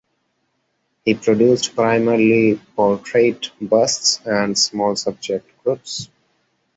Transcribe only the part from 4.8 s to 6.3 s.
subject groups.